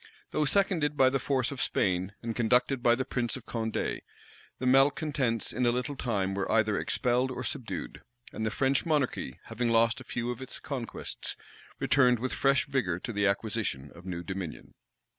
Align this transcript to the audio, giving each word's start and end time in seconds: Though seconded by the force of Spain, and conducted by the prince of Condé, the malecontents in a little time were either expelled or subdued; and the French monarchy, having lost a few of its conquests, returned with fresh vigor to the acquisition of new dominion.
Though 0.31 0.45
seconded 0.45 0.97
by 0.97 1.11
the 1.11 1.19
force 1.19 1.51
of 1.51 1.61
Spain, 1.61 2.15
and 2.23 2.35
conducted 2.35 2.81
by 2.81 2.95
the 2.95 3.05
prince 3.05 3.37
of 3.37 3.45
Condé, 3.45 4.01
the 4.57 4.65
malecontents 4.65 5.53
in 5.53 5.63
a 5.67 5.71
little 5.71 5.95
time 5.95 6.33
were 6.33 6.51
either 6.51 6.75
expelled 6.75 7.29
or 7.29 7.43
subdued; 7.43 8.01
and 8.33 8.43
the 8.43 8.49
French 8.49 8.83
monarchy, 8.83 9.39
having 9.43 9.69
lost 9.69 10.01
a 10.01 10.03
few 10.03 10.31
of 10.31 10.41
its 10.41 10.57
conquests, 10.57 11.35
returned 11.79 12.17
with 12.17 12.33
fresh 12.33 12.65
vigor 12.65 12.97
to 12.97 13.13
the 13.13 13.27
acquisition 13.27 13.91
of 13.93 14.07
new 14.07 14.23
dominion. 14.23 14.73